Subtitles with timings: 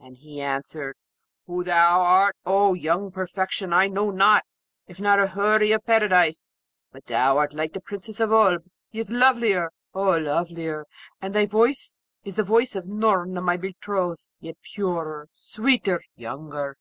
[0.00, 0.96] And he answered,
[1.46, 4.42] 'Who thou art, O young perfection, I know not,
[4.88, 6.52] if not a Houri of Paradise;
[6.90, 10.84] but thou art like the Princess of Oolb, yet lovelier, oh lovelier!
[11.22, 16.76] And thy voice is the voice of Noorna, my betrothed; yet purer, sweeter, younger.'